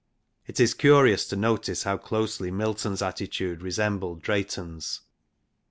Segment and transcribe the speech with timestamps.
[0.47, 5.01] It is curious to notice how closely Milton's attitude resembled Drayton's.